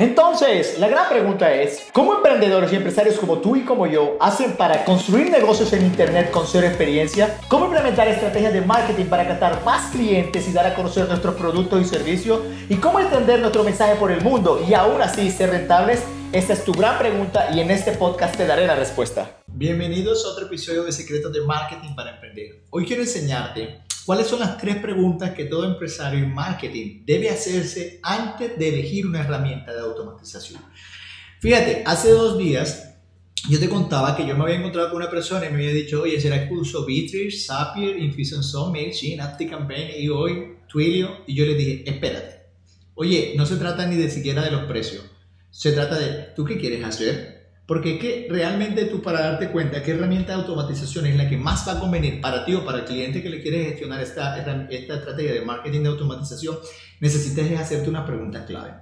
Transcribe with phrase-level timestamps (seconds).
[0.00, 4.56] Entonces, la gran pregunta es, ¿cómo emprendedores y empresarios como tú y como yo hacen
[4.56, 7.38] para construir negocios en Internet con cero experiencia?
[7.48, 11.82] ¿Cómo implementar estrategias de marketing para captar más clientes y dar a conocer nuestros productos
[11.82, 12.40] y servicios?
[12.70, 16.02] ¿Y cómo extender nuestro mensaje por el mundo y aún así ser rentables?
[16.32, 19.30] Esta es tu gran pregunta y en este podcast te daré la respuesta.
[19.48, 22.62] Bienvenidos a otro episodio de Secretos de Marketing para Emprender.
[22.70, 28.00] Hoy quiero enseñarte ¿Cuáles son las tres preguntas que todo empresario en marketing debe hacerse
[28.02, 30.60] antes de elegir una herramienta de automatización?
[31.40, 32.90] Fíjate, hace dos días
[33.48, 36.02] yo te contaba que yo me había encontrado con una persona y me había dicho,
[36.02, 41.24] oye, ¿será que uso Bittrex, Zapier, Infusionsoft, MailChimp, ActiveCampaign y hoy Twilio?
[41.26, 42.40] Y yo le dije, espérate.
[42.94, 45.04] Oye, no se trata ni de siquiera de los precios.
[45.50, 47.39] Se trata de, ¿tú qué quieres hacer?
[47.70, 51.36] Porque es que realmente tú para darte cuenta qué herramienta de automatización es la que
[51.36, 54.36] más va a convenir para ti o para el cliente que le quiere gestionar esta,
[54.68, 56.58] esta estrategia de marketing de automatización,
[56.98, 58.72] necesitas hacerte una pregunta clave.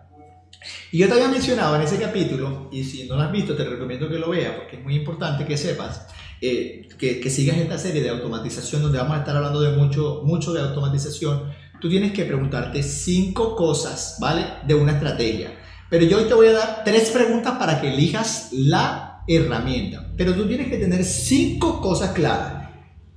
[0.90, 3.64] Y yo te había mencionado en ese capítulo, y si no lo has visto, te
[3.64, 6.06] recomiendo que lo veas porque es muy importante que sepas,
[6.40, 10.22] eh, que, que, sigas esta serie de automatización donde vamos a estar hablando de mucho,
[10.24, 11.52] mucho de automatización.
[11.78, 14.46] Tú tienes que preguntarte cinco cosas, ¿vale?
[14.66, 15.57] De una estrategia.
[15.90, 20.12] Pero yo hoy te voy a dar tres preguntas para que elijas la herramienta.
[20.16, 22.68] Pero tú tienes que tener cinco cosas claras.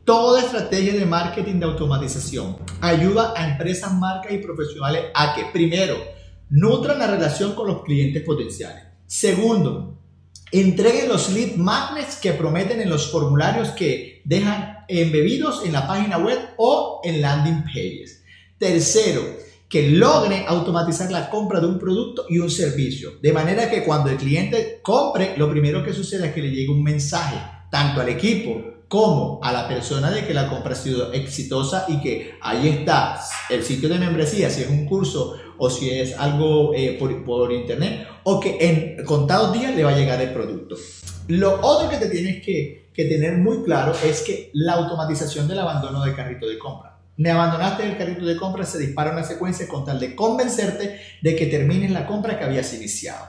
[0.06, 5.98] Toda estrategia de marketing de automatización ayuda a empresas, marcas y profesionales a que, primero,
[6.50, 8.84] nutran la relación con los clientes potenciales.
[9.06, 10.00] Segundo,
[10.52, 16.18] entreguen los lead magnets que prometen en los formularios que dejan embebidos en la página
[16.18, 18.24] web o en landing pages.
[18.58, 19.22] Tercero,
[19.72, 23.14] que logre automatizar la compra de un producto y un servicio.
[23.22, 26.70] De manera que cuando el cliente compre, lo primero que sucede es que le llegue
[26.70, 27.38] un mensaje,
[27.72, 32.02] tanto al equipo como a la persona de que la compra ha sido exitosa y
[32.02, 33.18] que ahí está
[33.50, 38.06] el sitio de membresía, si es un curso o si es algo eh, por, internet,
[38.24, 40.76] o que en contados días le va a llegar el producto.
[41.30, 45.60] Lo otro que te tienes que, que tener muy claro es que la automatización del
[45.60, 49.68] abandono de carrito de compra me abandonaste el carrito de compra, se dispara una secuencia
[49.68, 53.26] con tal de convencerte de que termines la compra que habías iniciado.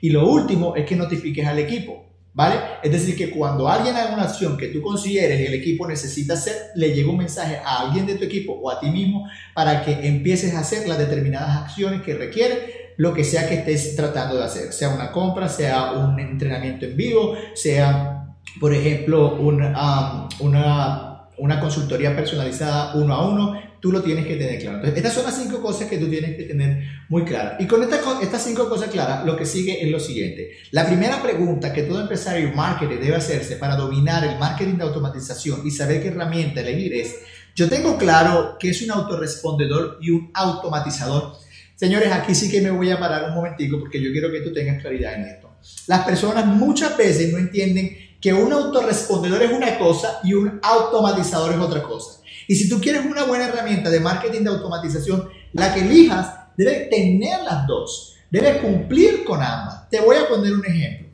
[0.00, 2.04] Y lo último es que notifiques al equipo,
[2.34, 2.56] ¿vale?
[2.82, 6.34] Es decir, que cuando alguien haga una acción que tú consideres y el equipo necesita
[6.34, 9.82] hacer, le llega un mensaje a alguien de tu equipo o a ti mismo para
[9.82, 14.36] que empieces a hacer las determinadas acciones que requiere lo que sea que estés tratando
[14.38, 21.15] de hacer, sea una compra, sea un entrenamiento en vivo, sea, por ejemplo, una, una
[21.38, 24.78] una consultoría personalizada uno a uno, tú lo tienes que tener claro.
[24.78, 27.60] Entonces, estas son las cinco cosas que tú tienes que tener muy claras.
[27.60, 30.52] Y con estas, estas cinco cosas claras, lo que sigue es lo siguiente.
[30.70, 35.66] La primera pregunta que todo empresario marketing debe hacerse para dominar el marketing de automatización
[35.66, 37.16] y saber qué herramienta elegir es,
[37.54, 41.34] yo tengo claro que es un autorrespondedor y un automatizador.
[41.74, 44.52] Señores, aquí sí que me voy a parar un momentico porque yo quiero que tú
[44.52, 45.56] tengas claridad en esto.
[45.86, 51.52] Las personas muchas veces no entienden que un autorrespondedor es una cosa y un automatizador
[51.52, 52.22] es otra cosa.
[52.48, 56.88] Y si tú quieres una buena herramienta de marketing de automatización, la que elijas debe
[56.90, 59.88] tener las dos, debe cumplir con ambas.
[59.90, 61.06] Te voy a poner un ejemplo.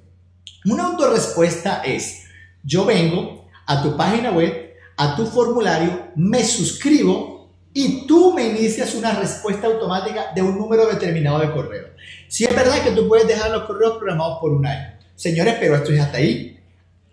[0.64, 2.22] Una autorrespuesta es,
[2.64, 8.94] yo vengo a tu página web, a tu formulario, me suscribo y tú me inicias
[8.94, 11.88] una respuesta automática de un número determinado de correo.
[12.28, 14.94] Si es verdad que tú puedes dejar los correos programados por un año.
[15.14, 16.58] Señores, pero esto es hasta ahí.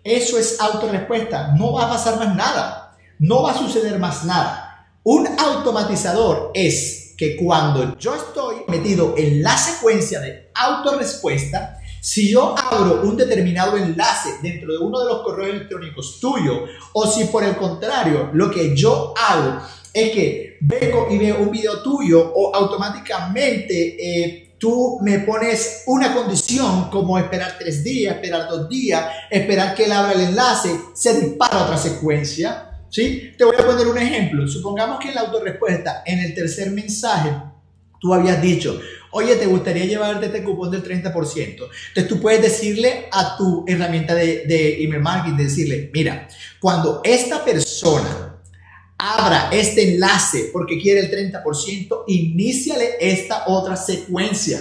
[0.02, 1.54] Eso es autorrespuesta.
[1.56, 2.96] No va a pasar más nada.
[3.18, 4.88] No va a suceder más nada.
[5.02, 12.54] Un automatizador es que cuando yo estoy metido en la secuencia de autorrespuesta, si yo
[12.56, 17.44] abro un determinado enlace dentro de uno de los correos electrónicos tuyo, o si por
[17.44, 19.60] el contrario lo que yo hago
[19.92, 26.14] es que vengo y veo un video tuyo o automáticamente eh, tú me pones una
[26.14, 31.18] condición como esperar tres días, esperar dos días, esperar que él abra el enlace, se
[31.18, 32.70] dispara otra secuencia.
[32.90, 33.32] ¿sí?
[33.36, 34.46] Te voy a poner un ejemplo.
[34.46, 37.30] Supongamos que en la autorrespuesta, en el tercer mensaje,
[37.98, 38.78] tú habías dicho,
[39.12, 41.14] oye, ¿te gustaría llevarte este cupón del 30%?
[41.14, 46.28] Entonces tú puedes decirle a tu herramienta de, de email marketing, decirle, mira,
[46.60, 48.29] cuando esta persona
[49.00, 54.60] abra este enlace porque quiere el 30%, iníciale esta otra secuencia,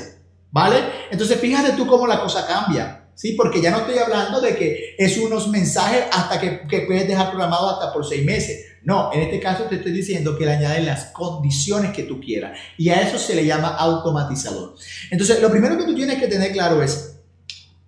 [0.51, 0.77] ¿vale?
[1.11, 3.33] Entonces fíjate tú cómo la cosa cambia, ¿sí?
[3.33, 7.29] Porque ya no estoy hablando de que es unos mensajes hasta que, que puedes dejar
[7.29, 8.65] programado hasta por seis meses.
[8.83, 12.57] No, en este caso te estoy diciendo que le añades las condiciones que tú quieras
[12.77, 14.75] y a eso se le llama automatizador.
[15.11, 17.17] Entonces, lo primero que tú tienes que tener claro es,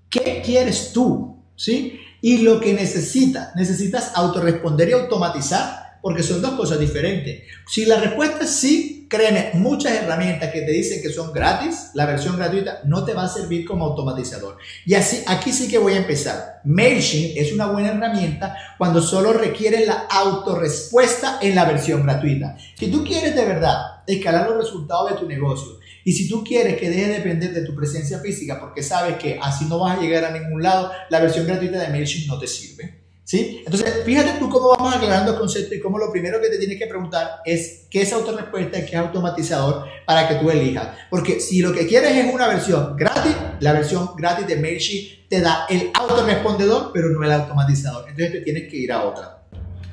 [0.09, 1.37] ¿qué quieres tú?
[1.55, 1.99] ¿Sí?
[2.21, 7.43] Y lo que necesitas, necesitas autorresponder y automatizar porque son dos cosas diferentes.
[7.67, 12.05] Si la respuesta es sí, créeme, muchas herramientas que te dicen que son gratis, la
[12.05, 14.57] versión gratuita no te va a servir como automatizador.
[14.85, 16.61] Y así, aquí sí que voy a empezar.
[16.63, 22.55] MailChimp es una buena herramienta cuando solo requiere la autorrespuesta en la versión gratuita.
[22.77, 26.77] Si tú quieres de verdad escalar los resultados de tu negocio, y si tú quieres
[26.77, 30.01] que deje de depender de tu presencia física porque sabes que así no vas a
[30.01, 33.00] llegar a ningún lado, la versión gratuita de MailChimp no te sirve.
[33.23, 33.61] ¿Sí?
[33.65, 36.77] Entonces, fíjate tú cómo vamos aclarando el concepto y cómo lo primero que te tienes
[36.77, 40.89] que preguntar es qué es autorrespuesta y qué es automatizador para que tú elijas.
[41.09, 45.39] Porque si lo que quieres es una versión gratis, la versión gratis de MailChimp te
[45.39, 48.09] da el autorrespondedor, pero no el automatizador.
[48.09, 49.43] Entonces te tienes que ir a otra.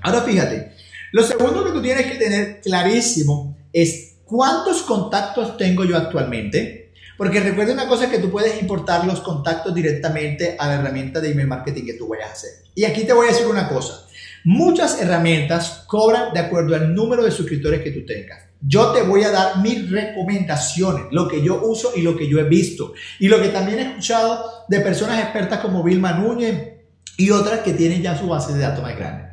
[0.02, 0.72] Ahora fíjate,
[1.12, 6.87] lo segundo que tú tienes que tener clarísimo es cuántos contactos tengo yo actualmente.
[7.18, 11.32] Porque recuerda una cosa que tú puedes importar los contactos directamente a la herramienta de
[11.32, 12.50] email marketing que tú vayas a hacer.
[12.76, 14.06] Y aquí te voy a decir una cosa.
[14.44, 18.44] Muchas herramientas cobran de acuerdo al número de suscriptores que tú tengas.
[18.60, 22.38] Yo te voy a dar mis recomendaciones, lo que yo uso y lo que yo
[22.38, 22.92] he visto.
[23.18, 26.74] Y lo que también he escuchado de personas expertas como Vilma Núñez
[27.16, 29.27] y otras que tienen ya su base de datos más grande.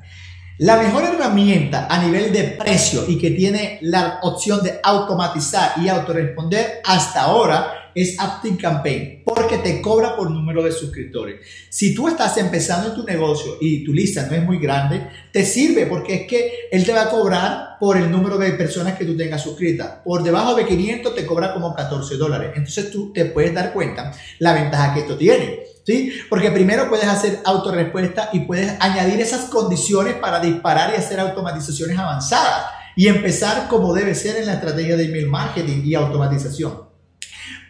[0.57, 5.89] La mejor herramienta a nivel de precio y que tiene la opción de automatizar y
[5.89, 11.39] autoresponder hasta ahora es Active Campaign porque te cobra por número de suscriptores.
[11.69, 15.86] Si tú estás empezando tu negocio y tu lista no es muy grande, te sirve
[15.86, 19.15] porque es que él te va a cobrar por el número de personas que tú
[19.15, 20.00] tengas suscritas.
[20.03, 22.51] Por debajo de 500 te cobra como 14 dólares.
[22.56, 25.59] Entonces tú te puedes dar cuenta la ventaja que esto tiene.
[25.86, 26.12] ¿Sí?
[26.30, 31.98] Porque primero puedes hacer autorrespuesta y puedes añadir esas condiciones para disparar y hacer automatizaciones
[32.00, 32.65] avanzadas
[32.95, 36.94] y empezar como debe ser en la estrategia de email marketing y automatización.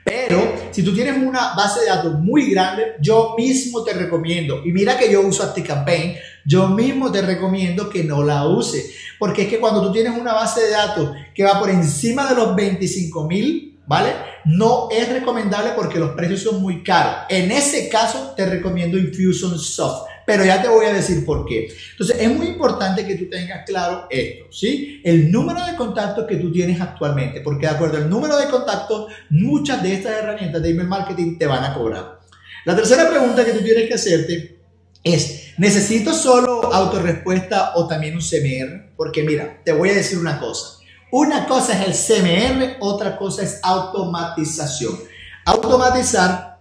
[0.06, 4.72] Pero si tú tienes una base de datos muy grande, yo mismo te recomiendo, y
[4.72, 6.16] mira que yo uso ActiveCampaign,
[6.46, 10.34] yo mismo te recomiendo que no la uses, porque es que cuando tú tienes una
[10.34, 14.12] base de datos que va por encima de los 25 mil, ¿vale?
[14.46, 17.24] No es recomendable porque los precios son muy caros.
[17.28, 21.68] En ese caso te recomiendo Infusionsoft, pero ya te voy a decir por qué.
[21.92, 25.02] Entonces es muy importante que tú tengas claro esto, ¿sí?
[25.04, 29.12] El número de contactos que tú tienes actualmente, porque de acuerdo al número de contactos,
[29.30, 32.20] muchas de estas herramientas de email marketing te van a cobrar.
[32.66, 34.60] La tercera pregunta que tú tienes que hacerte
[35.04, 38.96] es, ¿necesito solo autorrespuesta o también un CMR?
[38.98, 40.80] Porque mira, te voy a decir una cosa.
[41.12, 44.98] Una cosa es el CMR, otra cosa es automatización.
[45.46, 46.55] Automatizar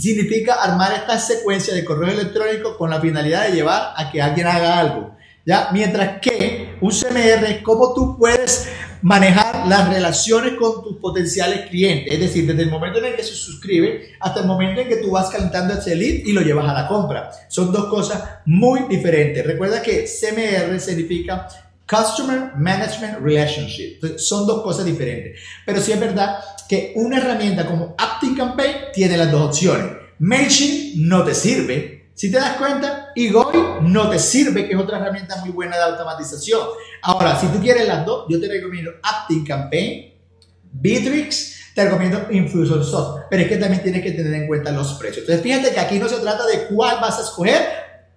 [0.00, 4.46] significa armar esta secuencia de correo electrónico con la finalidad de llevar a que alguien
[4.46, 5.16] haga algo.
[5.44, 5.68] ¿ya?
[5.72, 8.68] Mientras que un CMR es cómo tú puedes
[9.02, 12.12] manejar las relaciones con tus potenciales clientes.
[12.12, 14.96] Es decir, desde el momento en el que se suscribe hasta el momento en que
[14.96, 17.30] tú vas calentando ese lead y lo llevas a la compra.
[17.48, 19.44] Son dos cosas muy diferentes.
[19.44, 21.48] Recuerda que CMR significa
[21.88, 24.00] Customer Management Relationship.
[24.18, 25.40] son dos cosas diferentes.
[25.66, 26.38] Pero sí es verdad
[26.68, 27.94] que una herramienta como
[28.36, 29.92] Campaign tiene las dos opciones.
[30.18, 32.10] MailChimp no te sirve.
[32.14, 35.82] Si te das cuenta, Igoi no te sirve, que es otra herramienta muy buena de
[35.82, 36.60] automatización.
[37.02, 38.92] Ahora, si tú quieres las dos, yo te recomiendo
[39.46, 40.14] Campaign,
[40.72, 45.20] Bitrix, te recomiendo Infusionsoft, pero es que también tienes que tener en cuenta los precios.
[45.20, 47.62] Entonces, fíjate que aquí no se trata de cuál vas a escoger,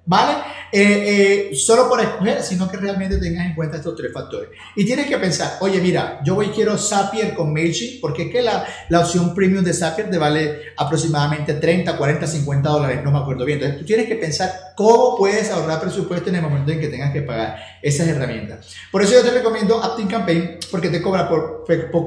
[0.06, 0.34] ¿vale?
[0.78, 4.50] Eh, eh, solo por escoger, sino que realmente tengas en cuenta estos tres factores.
[4.76, 8.42] Y tienes que pensar, oye, mira, yo voy quiero Zapier con MailChimp, porque es que
[8.42, 13.20] la, la opción premium de Zapier te vale aproximadamente 30, 40, 50 dólares, no me
[13.20, 13.60] acuerdo bien.
[13.60, 17.14] Entonces tú tienes que pensar cómo puedes ahorrar presupuesto en el momento en que tengas
[17.14, 18.76] que pagar esas herramientas.
[18.92, 21.64] Por eso yo te recomiendo Aptin Campaign, porque te cobra por,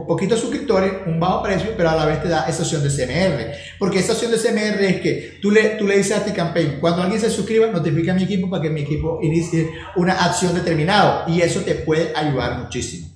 [0.06, 3.52] poquitos suscriptores, un bajo precio, pero a la vez te da esa opción de CMR.
[3.78, 6.78] Porque esa opción de CMR es que tú le, tú le dices a Aptin Campaign,
[6.80, 11.24] cuando alguien se suscriba, notifica a mi equipo que mi equipo inicie una acción determinada
[11.28, 13.08] y eso te puede ayudar muchísimo.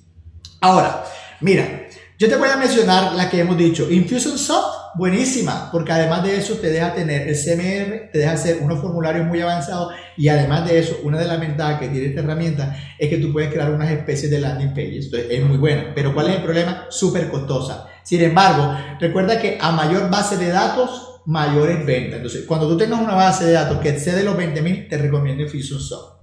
[0.61, 1.03] Ahora,
[1.41, 6.37] mira, yo te voy a mencionar la que hemos dicho, Infusionsoft, buenísima, porque además de
[6.37, 10.65] eso te deja tener el CMR, te deja hacer unos formularios muy avanzados y además
[10.69, 13.71] de eso, una de las ventajas que tiene esta herramienta es que tú puedes crear
[13.71, 16.85] unas especies de landing pages, entonces es muy buena, pero ¿cuál es el problema?
[16.89, 17.87] Súper costosa.
[18.03, 22.17] Sin embargo, recuerda que a mayor base de datos, mayores ventas.
[22.17, 26.13] Entonces, cuando tú tengas una base de datos que excede los 20.000, te recomiendo Infusionsoft.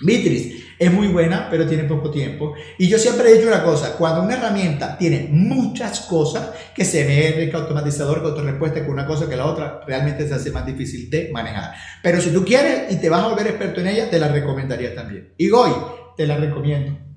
[0.00, 2.54] Mitris es muy buena, pero tiene poco tiempo.
[2.76, 7.48] Y yo siempre he dicho una cosa, cuando una herramienta tiene muchas cosas, que ve
[7.48, 11.08] que automatizador, que autorrespuesta, que una cosa que la otra, realmente se hace más difícil
[11.08, 11.74] de manejar.
[12.02, 14.94] Pero si tú quieres y te vas a volver experto en ella, te la recomendaría
[14.94, 15.34] también.
[15.38, 15.70] Y Goy,
[16.16, 17.11] te la recomiendo.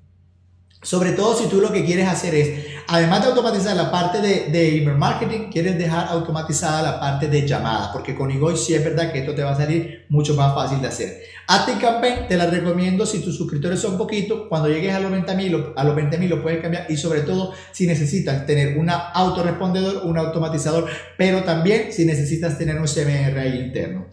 [0.85, 4.51] Sobre todo si tú lo que quieres hacer es, además de automatizar la parte de,
[4.51, 8.83] de email marketing, quieres dejar automatizada la parte de llamadas, porque con Igoy sí es
[8.83, 11.23] verdad que esto te va a salir mucho más fácil de hacer.
[11.47, 15.83] Campaign te la recomiendo si tus suscriptores son poquitos, cuando llegues a los 20.000 a
[15.83, 20.87] los 20 lo puedes cambiar y sobre todo si necesitas tener un autorrespondedor, un automatizador,
[21.17, 24.05] pero también si necesitas tener un CMR ahí interno.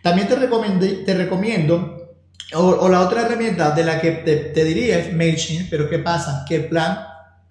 [0.00, 0.36] También te,
[1.04, 1.99] te recomiendo
[2.54, 6.44] o, la otra herramienta de la que te, diría es MailChimp, pero ¿qué pasa?
[6.48, 6.98] Que el plan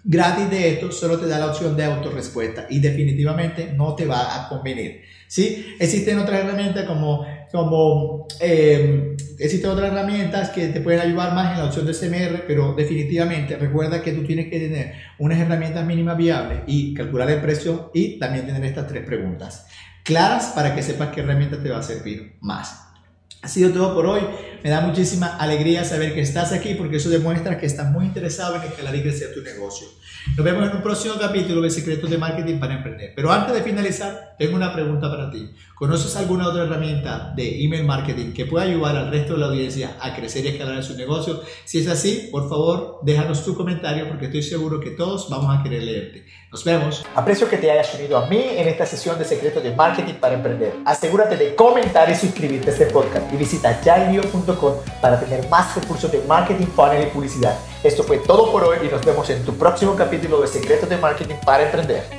[0.04, 4.36] gratis de esto solo te da la opción de autorrespuesta y definitivamente no te va
[4.36, 5.02] a convenir.
[5.28, 5.76] ¿sí?
[5.80, 11.60] Existen otras herramientas como, como eh, existen otras herramientas que te pueden ayudar más en
[11.60, 16.18] la opción de CMR, pero definitivamente recuerda que tú tienes que tener unas herramientas mínimas
[16.18, 19.68] viables y calcular el precio y también tener estas tres preguntas
[20.10, 22.88] claras para que sepas qué herramienta te va a servir más.
[23.42, 24.22] Ha sido todo por hoy.
[24.64, 28.58] Me da muchísima alegría saber que estás aquí porque eso demuestra que estás muy interesado
[28.58, 29.88] en escalar y crecer tu negocio.
[30.36, 33.14] Nos vemos en un próximo capítulo de Secretos de Marketing para Emprender.
[33.16, 35.50] Pero antes de finalizar, tengo una pregunta para ti.
[35.76, 39.96] ¿Conoces alguna otra herramienta de email marketing que pueda ayudar al resto de la audiencia
[40.02, 41.42] a crecer y escalar en su negocio?
[41.64, 45.64] Si es así, por favor, déjanos tu comentario porque estoy seguro que todos vamos a
[45.64, 46.26] querer leerte.
[46.52, 47.06] Nos vemos.
[47.16, 50.36] Aprecio que te hayas unido a mí en esta sesión de Secretos de Marketing para
[50.36, 50.74] Emprender.
[50.84, 54.49] Asegúrate de comentar y suscribirte a este podcast y visita yailio.com
[55.02, 57.58] para tener más recursos de marketing, funnel y publicidad.
[57.84, 60.98] Esto fue todo por hoy y nos vemos en tu próximo capítulo de Secretos de
[60.98, 62.04] Marketing para Emprender.